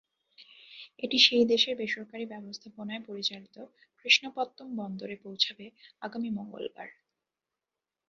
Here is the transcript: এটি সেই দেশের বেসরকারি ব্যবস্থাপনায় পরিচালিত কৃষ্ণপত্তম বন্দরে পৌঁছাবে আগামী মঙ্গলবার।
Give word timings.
এটি 0.99 1.17
সেই 1.19 1.45
দেশের 1.45 1.75
বেসরকারি 1.77 2.25
ব্যবস্থাপনায় 2.33 3.05
পরিচালিত 3.07 3.55
কৃষ্ণপত্তম 3.99 4.67
বন্দরে 4.79 5.15
পৌঁছাবে 5.23 5.65
আগামী 6.01 6.29
মঙ্গলবার। 6.37 6.87